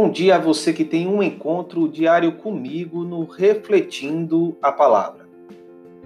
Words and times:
Bom 0.00 0.08
dia 0.08 0.36
a 0.36 0.38
você 0.38 0.72
que 0.72 0.84
tem 0.84 1.08
um 1.08 1.20
encontro 1.20 1.88
diário 1.88 2.30
comigo 2.36 3.02
no 3.02 3.24
Refletindo 3.24 4.56
a 4.62 4.70
Palavra. 4.70 5.28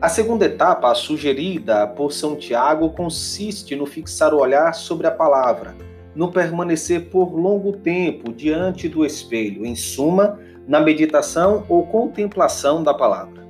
A 0.01 0.09
segunda 0.09 0.47
etapa, 0.47 0.95
sugerida 0.95 1.87
por 1.87 2.11
São 2.11 2.35
Tiago, 2.35 2.89
consiste 2.95 3.77
no 3.77 3.85
fixar 3.85 4.33
o 4.33 4.39
olhar 4.39 4.73
sobre 4.73 5.07
a 5.07 5.11
palavra, 5.11 5.77
no 6.15 6.33
permanecer 6.33 7.11
por 7.11 7.35
longo 7.35 7.73
tempo 7.73 8.33
diante 8.33 8.89
do 8.89 9.05
espelho, 9.05 9.67
em 9.67 9.77
suma, 9.77 10.41
na 10.67 10.81
meditação 10.81 11.67
ou 11.69 11.87
contemplação 11.87 12.83
da 12.83 12.95
palavra. 12.95 13.47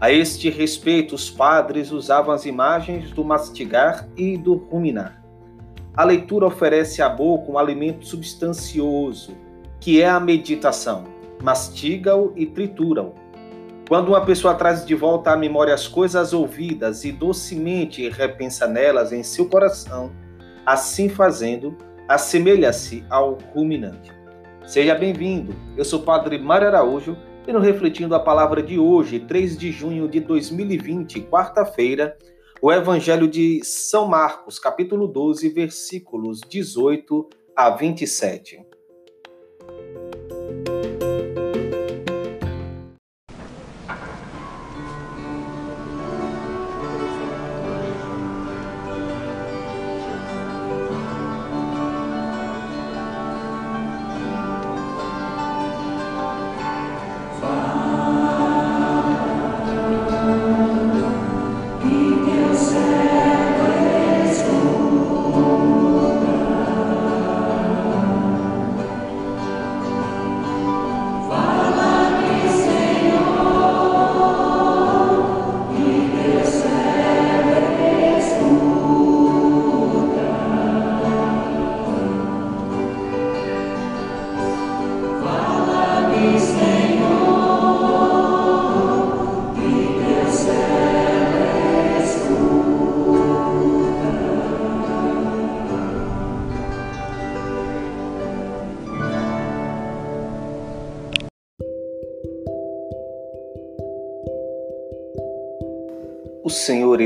A 0.00 0.10
este 0.10 0.50
respeito, 0.50 1.14
os 1.14 1.30
padres 1.30 1.92
usavam 1.92 2.34
as 2.34 2.44
imagens 2.46 3.12
do 3.12 3.22
mastigar 3.22 4.08
e 4.16 4.36
do 4.36 4.54
ruminar. 4.54 5.22
A 5.96 6.02
leitura 6.02 6.46
oferece 6.46 7.00
à 7.00 7.08
boca 7.08 7.52
um 7.52 7.56
alimento 7.56 8.04
substancioso, 8.04 9.46
que 9.80 10.02
é 10.02 10.08
a 10.08 10.20
meditação. 10.20 11.04
Mastiga-o 11.42 12.32
e 12.36 12.46
tritura-o. 12.46 13.14
Quando 13.88 14.08
uma 14.08 14.24
pessoa 14.24 14.54
traz 14.54 14.84
de 14.84 14.94
volta 14.94 15.32
à 15.32 15.36
memória 15.36 15.72
as 15.72 15.88
coisas 15.88 16.32
ouvidas 16.32 17.04
e 17.04 17.12
docemente 17.12 18.08
repensa 18.10 18.66
nelas 18.66 19.12
em 19.12 19.22
seu 19.22 19.48
coração, 19.48 20.12
assim 20.66 21.08
fazendo, 21.08 21.74
assemelha-se 22.06 23.04
ao 23.08 23.38
ruminante. 23.54 24.12
Seja 24.66 24.94
bem-vindo. 24.94 25.54
Eu 25.74 25.84
sou 25.86 26.00
o 26.00 26.02
Padre 26.02 26.38
Mário 26.38 26.68
Araújo 26.68 27.16
e 27.46 27.52
no 27.52 27.60
Refletindo 27.60 28.14
a 28.14 28.20
Palavra 28.20 28.62
de 28.62 28.78
hoje, 28.78 29.20
3 29.20 29.56
de 29.56 29.72
junho 29.72 30.06
de 30.06 30.20
2020, 30.20 31.22
quarta-feira, 31.22 32.14
o 32.60 32.70
Evangelho 32.70 33.26
de 33.26 33.64
São 33.64 34.06
Marcos, 34.06 34.58
capítulo 34.58 35.08
12, 35.08 35.48
versículos 35.48 36.42
18 36.46 37.26
a 37.56 37.70
27. 37.70 38.67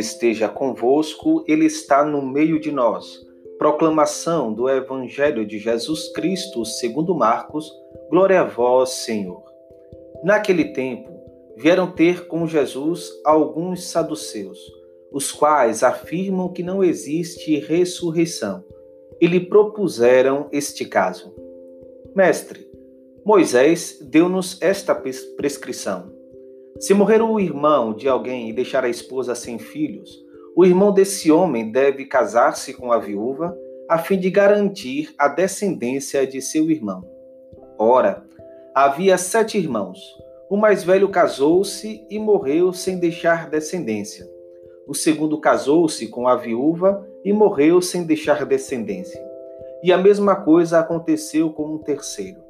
Esteja 0.02 0.48
convosco, 0.48 1.44
Ele 1.48 1.64
está 1.64 2.04
no 2.04 2.20
meio 2.20 2.60
de 2.60 2.70
nós. 2.70 3.18
Proclamação 3.56 4.52
do 4.52 4.68
Evangelho 4.68 5.46
de 5.46 5.58
Jesus 5.58 6.12
Cristo, 6.12 6.64
segundo 6.64 7.14
Marcos. 7.14 7.72
Glória 8.10 8.40
a 8.40 8.44
vós, 8.44 8.90
Senhor. 8.90 9.42
Naquele 10.22 10.72
tempo, 10.72 11.10
vieram 11.56 11.90
ter 11.90 12.26
com 12.26 12.46
Jesus 12.46 13.10
alguns 13.24 13.84
saduceus, 13.84 14.58
os 15.10 15.30
quais 15.30 15.82
afirmam 15.82 16.52
que 16.52 16.62
não 16.62 16.82
existe 16.82 17.58
ressurreição, 17.58 18.64
e 19.20 19.26
lhe 19.26 19.40
propuseram 19.40 20.48
este 20.52 20.84
caso: 20.84 21.34
Mestre, 22.14 22.68
Moisés 23.24 23.98
deu-nos 24.02 24.60
esta 24.60 24.94
prescrição 24.94 26.21
se 26.78 26.94
morrer 26.94 27.22
o 27.22 27.38
irmão 27.38 27.92
de 27.92 28.08
alguém 28.08 28.48
e 28.48 28.52
deixar 28.52 28.84
a 28.84 28.88
esposa 28.88 29.34
sem 29.34 29.58
filhos, 29.58 30.10
o 30.56 30.64
irmão 30.64 30.92
desse 30.92 31.30
homem 31.30 31.70
deve 31.70 32.04
casar-se 32.04 32.74
com 32.74 32.92
a 32.92 32.98
viúva, 32.98 33.56
a 33.88 33.98
fim 33.98 34.18
de 34.18 34.30
garantir 34.30 35.14
a 35.18 35.28
descendência 35.28 36.26
de 36.26 36.42
seu 36.42 36.70
irmão. 36.70 37.02
Ora, 37.78 38.24
havia 38.74 39.16
sete 39.16 39.56
irmãos. 39.56 39.98
O 40.50 40.56
mais 40.56 40.84
velho 40.84 41.08
casou-se 41.08 42.06
e 42.10 42.18
morreu 42.18 42.72
sem 42.72 42.98
deixar 42.98 43.48
descendência. 43.48 44.28
O 44.86 44.94
segundo 44.94 45.40
casou-se 45.40 46.06
com 46.08 46.28
a 46.28 46.36
viúva 46.36 47.06
e 47.24 47.32
morreu 47.32 47.80
sem 47.80 48.04
deixar 48.04 48.44
descendência. 48.44 49.22
E 49.82 49.92
a 49.92 49.98
mesma 49.98 50.36
coisa 50.36 50.78
aconteceu 50.78 51.50
com 51.50 51.74
o 51.74 51.78
terceiro. 51.78 52.40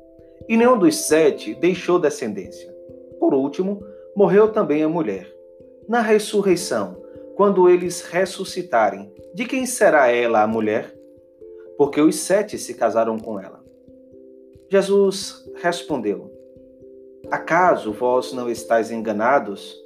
E 0.48 0.56
nenhum 0.56 0.78
dos 0.78 0.96
sete 0.96 1.54
deixou 1.54 1.98
descendência. 1.98 2.74
Por 3.20 3.34
último, 3.34 3.80
morreu 4.14 4.52
também 4.52 4.82
a 4.82 4.88
mulher. 4.88 5.32
Na 5.88 6.00
ressurreição, 6.00 7.02
quando 7.34 7.68
eles 7.68 8.02
ressuscitarem, 8.02 9.12
de 9.34 9.44
quem 9.44 9.66
será 9.66 10.08
ela 10.08 10.42
a 10.42 10.46
mulher? 10.46 10.94
Porque 11.76 12.00
os 12.00 12.16
sete 12.16 12.58
se 12.58 12.74
casaram 12.74 13.18
com 13.18 13.40
ela. 13.40 13.62
Jesus 14.68 15.44
respondeu: 15.62 16.30
Acaso 17.30 17.92
vós 17.92 18.32
não 18.32 18.48
estáis 18.50 18.90
enganados 18.90 19.76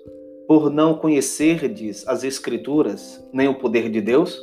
por 0.47 0.71
não 0.71 0.95
conhecerdes 0.95 2.07
as 2.07 2.25
Escrituras 2.25 3.23
nem 3.33 3.49
o 3.49 3.59
poder 3.59 3.89
de 3.89 4.01
Deus? 4.01 4.41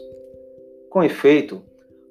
Com 0.89 1.03
efeito, 1.03 1.61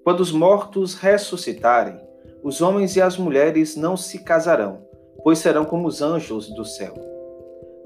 quando 0.05 0.21
os 0.21 0.33
mortos 0.33 0.95
ressuscitarem, 0.95 1.99
os 2.43 2.61
homens 2.61 2.97
e 2.97 3.01
as 3.01 3.17
mulheres 3.17 3.77
não 3.77 3.97
se 3.97 4.19
casarão, 4.19 4.87
pois 5.23 5.39
serão 5.39 5.65
como 5.65 5.87
os 5.87 6.03
anjos 6.03 6.49
do 6.55 6.65
céu. 6.65 7.12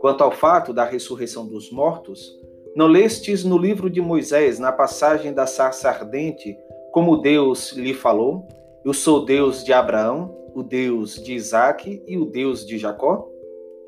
Quanto 0.06 0.22
ao 0.22 0.30
fato 0.30 0.72
da 0.72 0.84
ressurreição 0.84 1.48
dos 1.48 1.68
mortos, 1.68 2.38
não 2.76 2.86
lestes 2.86 3.42
no 3.42 3.58
livro 3.58 3.90
de 3.90 4.00
Moisés, 4.00 4.56
na 4.56 4.70
passagem 4.70 5.34
da 5.34 5.48
sarça 5.48 5.88
ardente, 5.88 6.56
como 6.92 7.16
Deus 7.16 7.72
lhe 7.72 7.92
falou: 7.92 8.46
Eu 8.84 8.94
sou 8.94 9.24
Deus 9.24 9.64
de 9.64 9.72
Abraão, 9.72 10.32
o 10.54 10.62
Deus 10.62 11.16
de 11.16 11.34
Isaque 11.34 12.04
e 12.06 12.16
o 12.16 12.24
Deus 12.24 12.64
de 12.64 12.78
Jacó? 12.78 13.28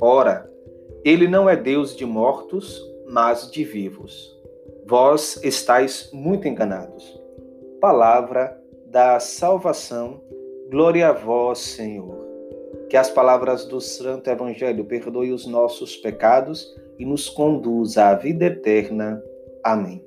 Ora, 0.01 0.51
ele 1.05 1.29
não 1.29 1.49
é 1.49 1.55
Deus 1.55 1.95
de 1.95 2.05
mortos, 2.05 2.85
mas 3.09 3.49
de 3.49 3.63
vivos. 3.63 4.37
Vós 4.89 5.41
estáis 5.45 6.11
muito 6.13 6.49
enganados. 6.49 7.17
Palavra 7.81 8.61
da 8.87 9.21
salvação, 9.21 10.21
glória 10.69 11.11
a 11.11 11.13
vós, 11.13 11.61
Senhor. 11.61 12.18
Que 12.89 12.97
as 12.97 13.11
palavras 13.11 13.67
do 13.67 13.81
Santo 13.81 14.31
Evangelho 14.31 14.85
perdoem 14.85 15.33
os 15.33 15.47
nossos 15.47 15.97
pecados 15.97 16.67
e 16.99 17.05
nos 17.05 17.29
conduza 17.29 18.07
à 18.07 18.15
vida 18.15 18.47
eterna. 18.47 19.23
Amém. 19.63 20.03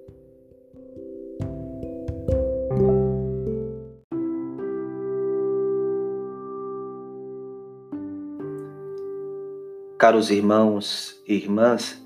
Caros 9.99 10.31
irmãos 10.31 11.21
e 11.27 11.35
irmãs, 11.35 12.03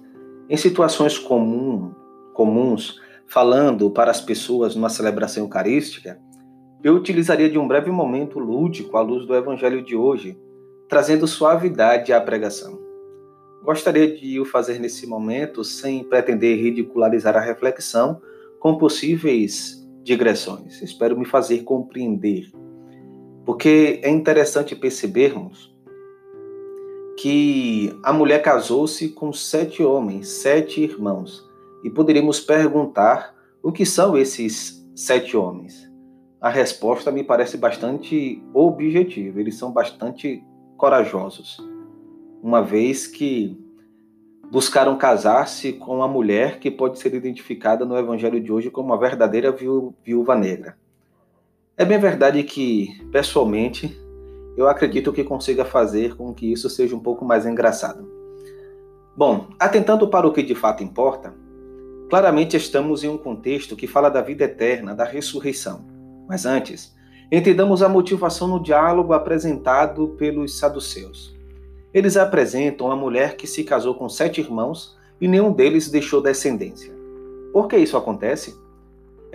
em 0.50 0.58
situações 0.58 1.18
comum, 1.18 1.94
comuns, 2.34 3.00
falando 3.26 3.90
para 3.90 4.12
as 4.12 4.20
pessoas 4.20 4.76
numa 4.76 4.90
celebração 4.90 5.44
eucarística, 5.44 6.20
eu 6.84 6.94
utilizaria 6.94 7.50
de 7.50 7.58
um 7.58 7.66
breve 7.66 7.90
momento 7.90 8.38
lúdico 8.38 8.98
à 8.98 9.02
luz 9.02 9.26
do 9.26 9.34
Evangelho 9.34 9.82
de 9.82 9.96
hoje, 9.96 10.38
trazendo 10.88 11.28
suavidade 11.28 12.14
à 12.14 12.22
pregação. 12.22 12.80
Gostaria 13.64 14.16
de 14.16 14.40
o 14.40 14.46
fazer 14.46 14.80
nesse 14.80 15.08
momento 15.08 15.64
sem 15.64 16.04
pretender 16.04 16.58
ridicularizar 16.62 17.36
a 17.36 17.40
reflexão 17.40 18.22
com 18.60 18.78
possíveis 18.78 19.84
digressões. 20.04 20.82
Espero 20.82 21.18
me 21.18 21.26
fazer 21.26 21.64
compreender, 21.64 22.52
porque 23.44 24.00
é 24.04 24.10
interessante 24.10 24.76
percebermos 24.76 25.74
que 27.18 27.98
a 28.04 28.14
mulher 28.14 28.42
casou-se 28.42 29.10
com 29.10 29.34
sete 29.34 29.82
homens, 29.82 30.28
sete 30.28 30.82
irmãos, 30.82 31.44
e 31.84 31.90
poderíamos 31.90 32.40
perguntar 32.40 33.34
o 33.64 33.72
que 33.72 33.86
são 33.86 34.18
esses 34.18 34.86
sete 34.94 35.36
homens. 35.36 35.90
a 36.46 36.50
resposta 36.50 37.12
me 37.12 37.24
parece 37.24 37.58
bastante 37.58 38.40
objetiva. 38.54 39.40
Eles 39.40 39.56
são 39.56 39.72
bastante 39.72 40.44
corajosos, 40.86 41.58
uma 42.44 42.62
vez 42.62 43.08
que 43.08 43.60
buscaram 44.52 44.96
casar-se 44.96 45.74
com 45.74 45.96
uma 45.96 46.08
mulher 46.08 46.60
que 46.60 46.70
pode 46.70 47.00
ser 47.00 47.12
identificada 47.16 47.84
no 47.84 47.98
evangelho 47.98 48.40
de 48.40 48.54
hoje 48.54 48.70
como 48.70 48.90
uma 48.90 49.00
verdadeira 49.00 49.52
viúva 49.52 50.36
negra. 50.36 50.78
É 51.76 51.84
bem 51.84 51.98
verdade 51.98 52.44
que, 52.44 53.04
pessoalmente, 53.12 54.00
eu 54.56 54.70
acredito 54.70 55.12
que 55.12 55.24
consiga 55.24 55.66
fazer 55.66 56.16
com 56.16 56.32
que 56.32 56.52
isso 56.52 56.70
seja 56.70 56.96
um 56.96 57.00
pouco 57.00 57.26
mais 57.26 57.48
engraçado. 57.48 58.08
Bom, 59.18 59.48
atentando 59.60 60.08
para 60.08 60.28
o 60.28 60.32
que 60.32 60.44
de 60.44 60.54
fato 60.54 60.84
importa, 60.84 61.34
claramente 62.12 62.56
estamos 62.56 63.04
em 63.04 63.10
um 63.10 63.18
contexto 63.18 63.76
que 63.76 63.88
fala 63.88 64.10
da 64.10 64.22
vida 64.22 64.44
eterna, 64.44 64.94
da 64.94 65.04
ressurreição. 65.04 65.84
Mas 66.28 66.46
antes, 66.46 66.95
entendamos 67.32 67.82
a 67.82 67.90
motivação 67.90 68.48
no 68.48 68.62
diálogo 68.62 69.14
apresentado 69.14 70.10
pelos 70.18 70.58
saduceus. 70.58 71.36
Eles 71.94 72.18
apresentam 72.18 72.92
a 72.92 72.96
mulher 72.96 73.36
que 73.36 73.48
se 73.48 73.64
casou 73.64 73.96
com 73.96 74.10
sete 74.10 74.42
irmãos 74.42 74.98
e 75.20 75.28
nenhum 75.28 75.52
deles 75.52 75.90
deixou 75.90 76.22
descendência. 76.22 76.94
Por 77.54 77.68
que 77.68 77.78
isso 77.78 77.96
acontece? 77.96 78.56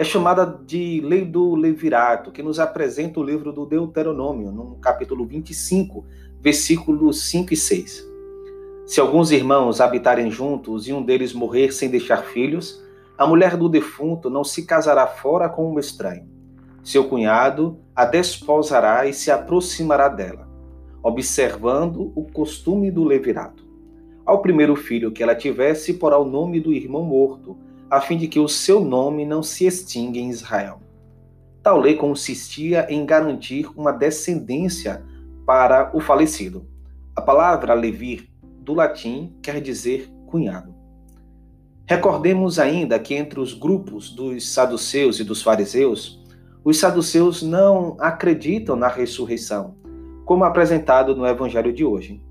é 0.01 0.05
chamada 0.05 0.47
de 0.47 0.99
Lei 1.05 1.27
do 1.27 1.55
Levirato, 1.55 2.33
que 2.33 2.43
nos 2.43 2.59
apresenta 2.59 3.21
o 3.21 3.23
livro 3.23 3.53
do 3.53 3.67
Deuteronômio, 3.67 4.51
no 4.51 4.77
capítulo 4.77 5.27
25, 5.27 6.07
versículos 6.41 7.29
5 7.29 7.53
e 7.53 7.57
6. 7.59 8.09
Se 8.87 8.99
alguns 8.99 9.31
irmãos 9.31 9.79
habitarem 9.79 10.31
juntos 10.31 10.89
e 10.89 10.93
um 10.95 11.03
deles 11.03 11.35
morrer 11.35 11.71
sem 11.71 11.91
deixar 11.91 12.23
filhos, 12.23 12.83
a 13.19 13.27
mulher 13.27 13.59
do 13.59 13.69
defunto 13.69 14.31
não 14.31 14.43
se 14.43 14.65
casará 14.65 15.07
fora 15.07 15.51
com 15.51 15.71
um 15.71 15.79
estranho. 15.79 16.27
Seu 16.83 17.09
cunhado 17.09 17.79
a 17.95 18.05
desposará 18.05 19.07
e 19.07 19.13
se 19.13 19.31
aproximará 19.31 20.09
dela, 20.09 20.49
observando 21.03 22.13
o 22.15 22.25
costume 22.25 22.91
do 22.91 23.05
levirato. 23.05 23.69
Ao 24.25 24.41
primeiro 24.41 24.77
filho 24.77 25.11
que 25.11 25.23
ela 25.23 25.35
tiver, 25.35 25.75
se 25.75 25.95
porá 25.95 26.19
o 26.19 26.25
nome 26.25 26.61
do 26.61 26.73
irmão 26.73 27.03
morto, 27.03 27.57
a 27.91 28.01
fim 28.01 28.17
de 28.17 28.29
que 28.29 28.39
o 28.39 28.49
seu 28.49 28.81
nome 28.81 29.27
não 29.27 29.43
se 29.43 29.67
extinga 29.67 30.19
em 30.19 30.31
Israel. 30.31 30.81
Tal 31.63 31.79
lei 31.79 31.97
consistia 31.97 32.87
em 32.89 33.05
garantir 33.05 33.69
uma 33.77 33.93
descendência 33.93 35.05
para 35.45 35.91
o 35.95 36.01
falecido. 36.01 36.65
A 37.15 37.21
palavra 37.21 37.75
levir, 37.75 38.31
do 38.61 38.73
latim, 38.73 39.35
quer 39.43 39.61
dizer 39.61 40.09
cunhado. 40.27 40.75
Recordemos 41.85 42.61
ainda 42.61 42.99
que 43.01 43.15
entre 43.15 43.41
os 43.41 43.53
grupos 43.53 44.11
dos 44.11 44.49
saduceus 44.49 45.19
e 45.19 45.25
dos 45.25 45.43
fariseus, 45.43 46.20
os 46.65 46.79
saduceus 46.79 47.43
não 47.43 47.97
acreditam 47.99 48.77
na 48.77 48.89
ressurreição, 48.89 49.77
como 50.25 50.45
apresentado 50.45 51.17
no 51.17 51.27
evangelho 51.27 51.73
de 51.73 51.85
hoje 51.85 52.23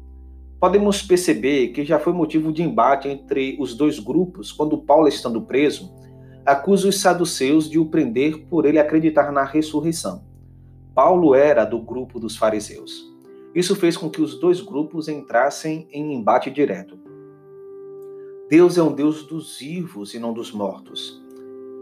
podemos 0.60 1.02
perceber 1.02 1.70
que 1.70 1.86
já 1.86 1.98
foi 1.98 2.12
motivo 2.12 2.52
de 2.52 2.62
embate 2.62 3.08
entre 3.08 3.58
os 3.60 3.74
dois 3.74 3.98
grupos 3.98 4.52
quando 4.52 4.78
Paulo, 4.78 5.08
estando 5.08 5.42
preso, 5.42 5.92
acusa 6.46 6.90
os 6.90 7.00
saduceus 7.00 7.70
de 7.70 7.80
o 7.80 7.86
prender 7.86 8.46
por 8.48 8.66
ele 8.66 8.78
acreditar 8.78 9.32
na 9.32 9.44
ressurreição. 9.44 10.24
Paulo 10.94 11.34
era 11.34 11.64
do 11.64 11.80
grupo 11.80 12.20
dos 12.20 12.36
fariseus. 12.36 13.08
Isso 13.56 13.76
fez 13.76 13.96
com 13.96 14.10
que 14.10 14.22
os 14.22 14.40
dois 14.40 14.60
grupos 14.60 15.08
entrassem 15.08 15.88
em 15.92 16.14
embate 16.14 16.52
direto. 16.52 17.00
Deus 18.50 18.78
é 18.78 18.84
um 18.84 18.94
Deus 18.94 19.24
dos 19.24 19.60
vivos 19.60 20.14
e 20.14 20.20
não 20.20 20.34
dos 20.34 20.52
mortos. 20.52 21.24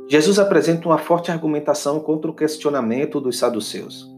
Jesus 0.09 0.39
apresenta 0.39 0.87
uma 0.87 0.97
forte 0.97 1.31
argumentação 1.31 1.99
contra 1.99 2.31
o 2.31 2.33
questionamento 2.33 3.19
dos 3.19 3.37
saduceus. 3.37 4.09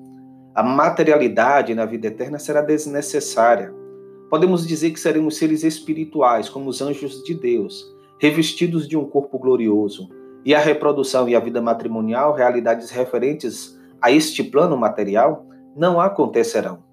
A 0.53 0.61
materialidade 0.61 1.73
na 1.73 1.85
vida 1.85 2.07
eterna 2.07 2.37
será 2.37 2.61
desnecessária 2.61 3.73
Podemos 4.29 4.65
dizer 4.67 4.91
que 4.91 4.99
seremos 4.99 5.37
seres 5.37 5.63
espirituais, 5.63 6.47
como 6.47 6.69
os 6.69 6.81
anjos 6.83 7.23
de 7.23 7.33
Deus, 7.33 7.83
revestidos 8.19 8.87
de 8.87 8.95
um 8.95 9.03
corpo 9.03 9.39
glorioso, 9.39 10.07
e 10.45 10.53
a 10.53 10.59
reprodução 10.59 11.27
e 11.27 11.35
a 11.35 11.39
vida 11.39 11.59
matrimonial, 11.59 12.33
realidades 12.33 12.91
referentes 12.91 13.77
a 13.99 14.11
este 14.11 14.43
plano 14.43 14.77
material, 14.77 15.47
não 15.75 15.99
acontecerão. 15.99 16.83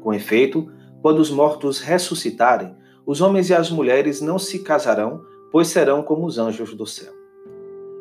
Com 0.00 0.14
efeito, 0.14 0.72
quando 1.02 1.18
os 1.18 1.30
mortos 1.30 1.78
ressuscitarem, 1.78 2.74
os 3.06 3.20
homens 3.20 3.50
e 3.50 3.54
as 3.54 3.70
mulheres 3.70 4.22
não 4.22 4.38
se 4.38 4.60
casarão, 4.60 5.20
pois 5.52 5.68
serão 5.68 6.02
como 6.02 6.26
os 6.26 6.38
anjos 6.38 6.74
do 6.74 6.86
céu. 6.86 7.17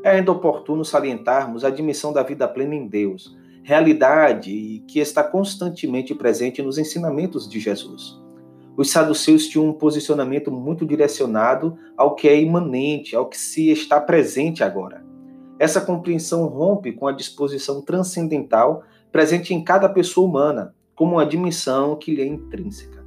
É 0.07 0.11
ainda 0.11 0.31
oportuno 0.31 0.85
salientarmos 0.85 1.63
a 1.63 1.69
dimensão 1.69 2.13
da 2.13 2.23
vida 2.23 2.47
plena 2.47 2.75
em 2.75 2.87
Deus, 2.87 3.37
realidade 3.63 4.83
que 4.87 4.99
está 4.99 5.23
constantemente 5.23 6.15
presente 6.15 6.61
nos 6.61 6.77
ensinamentos 6.77 7.47
de 7.49 7.59
Jesus 7.59 8.17
os 8.77 8.91
saduceus 8.91 9.47
tinham 9.47 9.67
um 9.67 9.73
posicionamento 9.73 10.51
muito 10.51 10.85
direcionado 10.85 11.75
ao 11.97 12.13
que 12.13 12.29
é 12.29 12.39
imanente, 12.39 13.15
ao 13.15 13.27
que 13.27 13.35
se 13.35 13.71
está 13.71 13.99
presente 13.99 14.63
agora. 14.63 15.03
Essa 15.57 15.81
compreensão 15.81 16.45
rompe 16.45 16.91
com 16.91 17.07
a 17.07 17.11
disposição 17.11 17.81
transcendental 17.81 18.83
presente 19.11 19.51
em 19.51 19.63
cada 19.63 19.89
pessoa 19.89 20.27
humana, 20.29 20.75
como 20.95 21.13
uma 21.13 21.25
dimensão 21.25 21.95
que 21.95 22.13
lhe 22.13 22.21
é 22.21 22.27
intrínseca. 22.27 23.03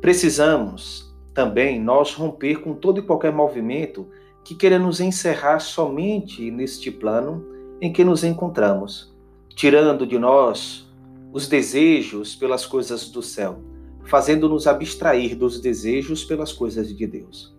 Precisamos 0.00 1.14
também 1.32 1.80
nós 1.80 2.12
romper 2.12 2.56
com 2.56 2.74
todo 2.74 2.98
e 2.98 3.02
qualquer 3.02 3.32
movimento 3.32 4.08
que 4.44 4.54
queira 4.54 4.78
nos 4.78 5.00
encerrar 5.00 5.58
somente 5.58 6.50
neste 6.50 6.90
plano 6.90 7.44
em 7.80 7.92
que 7.92 8.04
nos 8.04 8.22
encontramos, 8.22 9.14
tirando 9.56 10.06
de 10.06 10.18
nós 10.18 10.88
os 11.32 11.48
desejos 11.48 12.36
pelas 12.36 12.64
coisas 12.66 13.10
do 13.10 13.22
céu 13.22 13.58
fazendo-nos 14.04 14.66
abstrair 14.66 15.34
dos 15.34 15.60
desejos 15.60 16.24
pelas 16.24 16.52
coisas 16.52 16.94
de 16.94 17.06
Deus. 17.06 17.54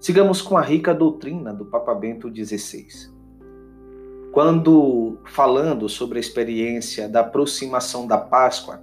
Sigamos 0.00 0.42
com 0.42 0.56
a 0.56 0.62
rica 0.62 0.94
doutrina 0.94 1.52
do 1.52 1.66
Papa 1.66 1.94
Bento 1.94 2.28
XVI. 2.34 2.86
Quando 4.32 5.18
falando 5.26 5.88
sobre 5.88 6.18
a 6.18 6.20
experiência 6.20 7.08
da 7.08 7.20
aproximação 7.20 8.06
da 8.06 8.18
Páscoa, 8.18 8.82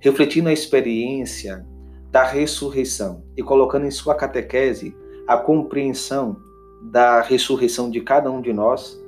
refletindo 0.00 0.48
a 0.48 0.52
experiência 0.52 1.66
da 2.10 2.24
ressurreição 2.24 3.22
e 3.36 3.42
colocando 3.42 3.86
em 3.86 3.90
sua 3.90 4.14
catequese 4.14 4.96
a 5.26 5.36
compreensão 5.36 6.40
da 6.82 7.20
ressurreição 7.20 7.90
de 7.90 8.00
cada 8.00 8.30
um 8.30 8.40
de 8.40 8.52
nós, 8.52 8.98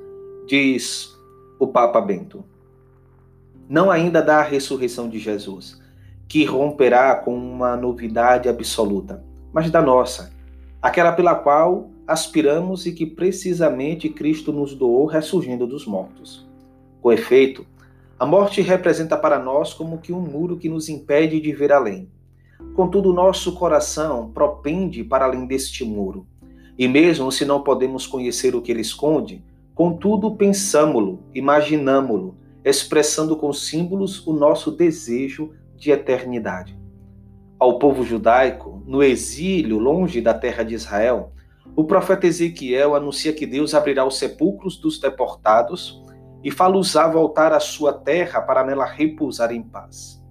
diz 0.47 1.15
o 1.59 1.67
Papa 1.67 2.01
Bento: 2.01 2.43
não 3.69 3.89
ainda 3.89 4.21
da 4.21 4.41
ressurreição 4.41 5.09
de 5.09 5.17
Jesus, 5.17 5.81
que 6.27 6.43
romperá 6.43 7.15
com 7.15 7.35
uma 7.35 7.75
novidade 7.75 8.49
absoluta, 8.49 9.23
mas 9.53 9.69
da 9.69 9.81
nossa, 9.81 10.33
aquela 10.81 11.11
pela 11.11 11.35
qual 11.35 11.89
aspiramos 12.07 12.85
e 12.85 12.91
que 12.91 13.05
precisamente 13.05 14.09
Cristo 14.09 14.51
nos 14.51 14.75
doou 14.75 15.05
ressurgindo 15.05 15.65
dos 15.65 15.85
mortos. 15.85 16.45
Com 17.01 17.11
efeito, 17.11 17.65
a 18.19 18.25
morte 18.25 18.61
representa 18.61 19.17
para 19.17 19.39
nós 19.39 19.73
como 19.73 19.97
que 19.97 20.13
um 20.13 20.19
muro 20.19 20.57
que 20.57 20.69
nos 20.69 20.89
impede 20.89 21.39
de 21.39 21.51
ver 21.53 21.71
além. 21.71 22.09
Contudo, 22.75 23.13
nosso 23.13 23.55
coração 23.55 24.31
propende 24.31 25.03
para 25.03 25.25
além 25.25 25.45
deste 25.45 25.83
muro. 25.83 26.27
E 26.77 26.87
mesmo 26.87 27.31
se 27.31 27.45
não 27.45 27.61
podemos 27.61 28.07
conhecer 28.07 28.55
o 28.55 28.61
que 28.61 28.71
ele 28.71 28.81
esconde, 28.81 29.43
contudo 29.75 30.35
pensamo-lo, 30.35 31.19
imaginamo-lo, 31.33 32.35
expressando 32.63 33.35
com 33.35 33.51
símbolos 33.51 34.25
o 34.25 34.33
nosso 34.33 34.71
desejo 34.71 35.51
de 35.75 35.91
eternidade. 35.91 36.79
Ao 37.59 37.77
povo 37.77 38.03
judaico, 38.03 38.81
no 38.85 39.03
exílio, 39.03 39.77
longe 39.77 40.21
da 40.21 40.33
terra 40.33 40.63
de 40.63 40.73
Israel, 40.73 41.31
o 41.75 41.83
profeta 41.83 42.27
Ezequiel 42.27 42.95
anuncia 42.95 43.33
que 43.33 43.45
Deus 43.45 43.73
abrirá 43.73 44.05
os 44.05 44.17
sepulcros 44.17 44.77
dos 44.77 44.99
deportados 44.99 46.03
e 46.43 46.51
fala-os 46.51 46.95
a 46.95 47.07
voltar 47.07 47.53
à 47.53 47.59
sua 47.59 47.93
terra 47.93 48.41
para 48.41 48.63
nela 48.63 48.85
repousar 48.85 49.51
em 49.51 49.61
paz. 49.61 50.21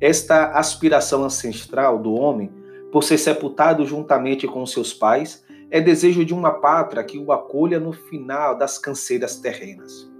Esta 0.00 0.52
aspiração 0.52 1.24
ancestral 1.24 1.98
do 1.98 2.12
homem, 2.14 2.50
por 2.92 3.02
ser 3.02 3.16
sepultado 3.16 3.84
juntamente 3.86 4.46
com 4.46 4.64
seus 4.66 4.92
pais, 4.92 5.42
é 5.70 5.80
desejo 5.80 6.24
de 6.24 6.34
uma 6.34 6.50
pátria 6.50 7.02
que 7.02 7.18
o 7.18 7.32
acolha 7.32 7.80
no 7.80 7.92
final 7.92 8.56
das 8.56 8.76
canseiras 8.76 9.36
terrenas. 9.36 10.12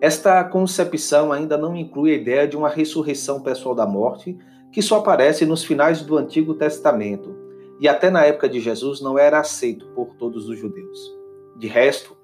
Esta 0.00 0.42
concepção 0.42 1.30
ainda 1.30 1.58
não 1.58 1.76
inclui 1.76 2.12
a 2.12 2.16
ideia 2.16 2.48
de 2.48 2.56
uma 2.56 2.70
ressurreição 2.70 3.42
pessoal 3.42 3.74
da 3.74 3.86
morte, 3.86 4.36
que 4.72 4.80
só 4.80 4.98
aparece 4.98 5.44
nos 5.44 5.62
finais 5.62 6.00
do 6.00 6.16
Antigo 6.16 6.54
Testamento 6.54 7.36
e 7.78 7.86
até 7.86 8.10
na 8.10 8.24
época 8.24 8.48
de 8.48 8.58
Jesus 8.58 9.02
não 9.02 9.18
era 9.18 9.38
aceito 9.38 9.86
por 9.88 10.14
todos 10.14 10.48
os 10.48 10.58
judeus. 10.58 10.98
De 11.56 11.68
resto, 11.68 12.16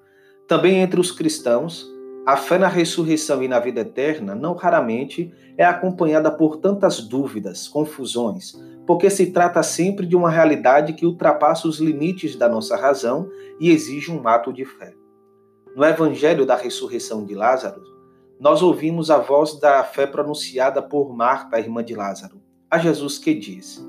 também 0.47 0.81
entre 0.81 0.99
os 0.99 1.11
cristãos, 1.11 1.87
a 2.25 2.35
fé 2.35 2.57
na 2.57 2.67
ressurreição 2.67 3.41
e 3.43 3.47
na 3.47 3.59
vida 3.59 3.81
eterna 3.81 4.33
não 4.33 4.55
raramente 4.55 5.31
é 5.57 5.63
acompanhada 5.63 6.31
por 6.31 6.57
tantas 6.57 7.01
dúvidas, 7.01 7.67
confusões, 7.67 8.53
porque 8.89 9.07
se 9.11 9.27
trata 9.27 9.61
sempre 9.61 10.03
de 10.07 10.15
uma 10.15 10.31
realidade 10.31 10.93
que 10.93 11.05
ultrapassa 11.05 11.67
os 11.67 11.77
limites 11.77 12.35
da 12.35 12.49
nossa 12.49 12.75
razão 12.75 13.29
e 13.59 13.69
exige 13.69 14.11
um 14.11 14.27
ato 14.27 14.51
de 14.51 14.65
fé. 14.65 14.95
No 15.75 15.85
Evangelho 15.85 16.43
da 16.43 16.55
ressurreição 16.55 17.23
de 17.23 17.35
Lázaro, 17.35 17.83
nós 18.39 18.63
ouvimos 18.63 19.11
a 19.11 19.19
voz 19.19 19.59
da 19.59 19.83
fé 19.83 20.07
pronunciada 20.07 20.81
por 20.81 21.15
Marta, 21.15 21.59
irmã 21.59 21.83
de 21.83 21.93
Lázaro, 21.93 22.41
a 22.67 22.79
Jesus 22.79 23.19
que 23.19 23.31
diz: 23.31 23.79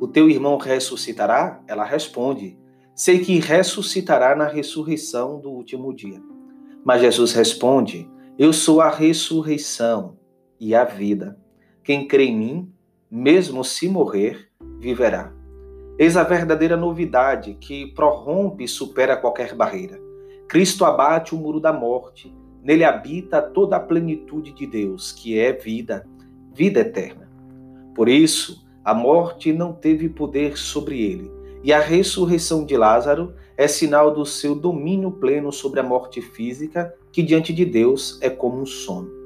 O 0.00 0.08
teu 0.08 0.28
irmão 0.28 0.58
ressuscitará? 0.58 1.62
Ela 1.68 1.84
responde: 1.84 2.58
Sei 2.92 3.20
que 3.20 3.38
ressuscitará 3.38 4.34
na 4.34 4.48
ressurreição 4.48 5.38
do 5.38 5.52
último 5.52 5.94
dia. 5.94 6.20
Mas 6.84 7.02
Jesus 7.02 7.34
responde: 7.34 8.10
Eu 8.36 8.52
sou 8.52 8.80
a 8.80 8.90
ressurreição 8.90 10.18
e 10.58 10.74
a 10.74 10.82
vida. 10.84 11.38
Quem 11.84 12.08
crê 12.08 12.24
em 12.24 12.36
mim, 12.36 12.72
mesmo 13.10 13.64
se 13.64 13.88
morrer, 13.88 14.48
viverá. 14.78 15.32
Eis 15.98 16.16
a 16.16 16.22
verdadeira 16.22 16.76
novidade 16.76 17.56
que 17.60 17.92
prorrompe 17.92 18.64
e 18.64 18.68
supera 18.68 19.16
qualquer 19.16 19.54
barreira. 19.54 20.00
Cristo 20.48 20.84
abate 20.84 21.34
o 21.34 21.38
muro 21.38 21.58
da 21.58 21.72
morte, 21.72 22.32
nele 22.62 22.84
habita 22.84 23.42
toda 23.42 23.76
a 23.76 23.80
plenitude 23.80 24.52
de 24.52 24.66
Deus, 24.66 25.10
que 25.10 25.38
é 25.38 25.52
vida, 25.52 26.06
vida 26.54 26.80
eterna. 26.80 27.28
Por 27.94 28.08
isso, 28.08 28.64
a 28.84 28.94
morte 28.94 29.52
não 29.52 29.72
teve 29.72 30.08
poder 30.08 30.56
sobre 30.56 31.02
ele, 31.02 31.30
e 31.64 31.72
a 31.72 31.80
ressurreição 31.80 32.64
de 32.64 32.76
Lázaro 32.76 33.34
é 33.56 33.66
sinal 33.68 34.14
do 34.14 34.24
seu 34.24 34.54
domínio 34.54 35.10
pleno 35.10 35.52
sobre 35.52 35.80
a 35.80 35.82
morte 35.82 36.22
física, 36.22 36.94
que 37.12 37.22
diante 37.22 37.52
de 37.52 37.64
Deus 37.64 38.18
é 38.22 38.30
como 38.30 38.60
um 38.60 38.66
sono. 38.66 39.19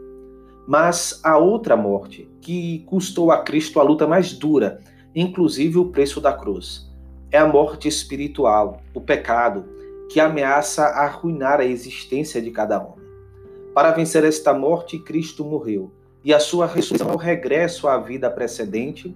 Mas 0.66 1.20
a 1.22 1.36
outra 1.36 1.76
morte, 1.76 2.28
que 2.40 2.80
custou 2.86 3.30
a 3.30 3.42
Cristo 3.42 3.80
a 3.80 3.82
luta 3.82 4.06
mais 4.06 4.32
dura, 4.32 4.80
inclusive 5.14 5.78
o 5.78 5.90
preço 5.90 6.20
da 6.20 6.32
cruz, 6.32 6.90
é 7.30 7.38
a 7.38 7.46
morte 7.46 7.88
espiritual, 7.88 8.80
o 8.94 9.00
pecado, 9.00 9.64
que 10.08 10.20
ameaça 10.20 10.84
arruinar 10.84 11.60
a 11.60 11.64
existência 11.64 12.40
de 12.40 12.50
cada 12.50 12.78
homem. 12.78 13.04
Para 13.74 13.90
vencer 13.90 14.24
esta 14.24 14.54
morte, 14.54 14.98
Cristo 14.98 15.44
morreu, 15.44 15.92
e 16.24 16.32
a 16.32 16.38
sua 16.38 16.66
ressurreição 16.66 17.10
é 17.10 17.14
o 17.14 17.18
regresso 17.18 17.88
à 17.88 17.98
vida 17.98 18.30
precedente, 18.30 19.14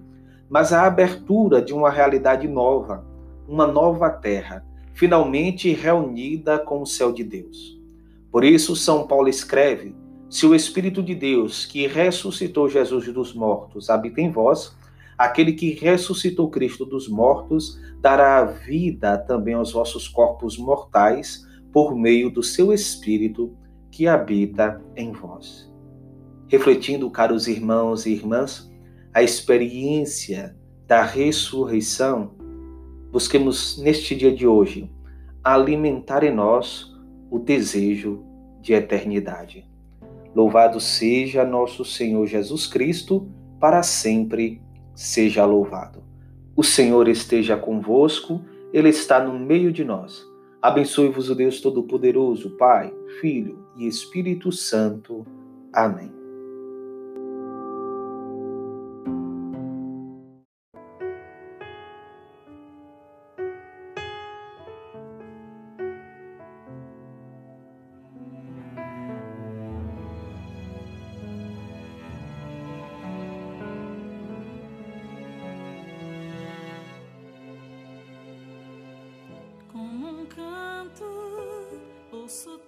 mas 0.49 0.73
a 0.73 0.85
abertura 0.85 1.61
de 1.61 1.73
uma 1.73 1.89
realidade 1.89 2.47
nova, 2.47 3.05
uma 3.47 3.65
nova 3.65 4.09
terra, 4.09 4.65
finalmente 4.93 5.73
reunida 5.73 6.59
com 6.59 6.81
o 6.81 6.85
céu 6.85 7.11
de 7.11 7.23
Deus. 7.23 7.79
Por 8.31 8.43
isso, 8.43 8.75
São 8.75 9.07
Paulo 9.07 9.29
escreve: 9.29 9.95
Se 10.29 10.45
o 10.45 10.53
Espírito 10.53 11.01
de 11.01 11.15
Deus, 11.15 11.65
que 11.65 11.87
ressuscitou 11.87 12.69
Jesus 12.69 13.11
dos 13.11 13.33
mortos, 13.33 13.89
habita 13.89 14.21
em 14.21 14.31
vós, 14.31 14.77
aquele 15.17 15.53
que 15.53 15.71
ressuscitou 15.71 16.51
Cristo 16.51 16.85
dos 16.85 17.09
mortos 17.09 17.79
dará 17.99 18.45
vida 18.45 19.17
também 19.17 19.55
aos 19.55 19.71
vossos 19.71 20.07
corpos 20.07 20.55
mortais 20.55 21.47
por 21.73 21.95
meio 21.95 22.29
do 22.29 22.43
seu 22.43 22.71
Espírito 22.71 23.57
que 23.91 24.07
habita 24.07 24.79
em 24.95 25.11
vós. 25.11 25.67
Refletindo, 26.47 27.09
caros 27.09 27.47
irmãos 27.47 28.05
e 28.05 28.11
irmãs, 28.11 28.71
a 29.13 29.23
experiência 29.23 30.55
da 30.85 31.03
ressurreição, 31.03 32.35
busquemos 33.11 33.79
neste 33.79 34.15
dia 34.15 34.33
de 34.33 34.45
hoje 34.45 34.91
alimentar 35.43 36.23
em 36.23 36.33
nós 36.33 36.95
o 37.31 37.39
desejo 37.39 38.23
de 38.61 38.73
eternidade. 38.73 39.68
Louvado 40.35 40.79
seja 40.79 41.43
nosso 41.43 41.83
Senhor 41.83 42.25
Jesus 42.25 42.67
Cristo, 42.67 43.27
para 43.59 43.83
sempre 43.83 44.61
seja 44.93 45.45
louvado. 45.45 46.03
O 46.55 46.63
Senhor 46.63 47.07
esteja 47.07 47.57
convosco, 47.57 48.41
Ele 48.73 48.89
está 48.89 49.23
no 49.23 49.39
meio 49.39 49.71
de 49.71 49.83
nós. 49.83 50.25
Abençoe-vos 50.61 51.29
o 51.29 51.35
Deus 51.35 51.61
Todo-Poderoso, 51.61 52.57
Pai, 52.57 52.93
Filho 53.21 53.65
e 53.77 53.87
Espírito 53.87 54.51
Santo. 54.51 55.25
Amém. 55.73 56.18
Ouço 82.11 82.59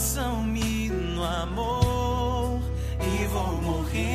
lançam-me 0.00 0.88
no 0.88 1.22
amor 1.22 2.58
e 3.02 3.26
vou 3.26 3.60
morrendo. 3.60 4.09